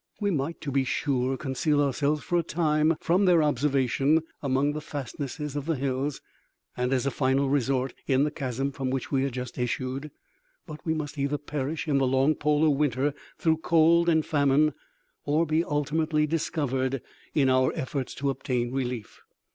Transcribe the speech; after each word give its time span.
We 0.19 0.31
might, 0.31 0.59
to 0.61 0.71
be 0.71 0.83
sure, 0.83 1.37
conceal 1.37 1.79
ourselves 1.79 2.23
for 2.23 2.39
a 2.39 2.41
time 2.41 2.95
from 2.99 3.25
their 3.25 3.43
observation 3.43 4.23
among 4.41 4.73
the 4.73 4.81
fastnesses 4.81 5.55
of 5.55 5.67
the 5.67 5.75
hills, 5.75 6.21
and, 6.75 6.91
as 6.91 7.05
a 7.05 7.11
final 7.11 7.49
resort, 7.49 7.93
in 8.07 8.23
the 8.23 8.31
chasm 8.31 8.71
from 8.71 8.89
which 8.89 9.11
we 9.11 9.21
had 9.21 9.31
just 9.33 9.59
issued; 9.59 10.09
but 10.65 10.83
we 10.87 10.95
must 10.95 11.19
either 11.19 11.37
perish 11.37 11.87
in 11.87 11.99
the 11.99 12.07
long 12.07 12.33
polar 12.33 12.71
winter 12.71 13.13
through 13.37 13.57
cold 13.57 14.09
and 14.09 14.25
famine, 14.25 14.73
or 15.23 15.45
be 15.45 15.63
ultimately 15.63 16.25
discovered 16.25 17.03
in 17.35 17.47
our 17.47 17.71
efforts 17.75 18.15
to 18.15 18.31
obtain 18.31 18.71
relief. 18.71 19.21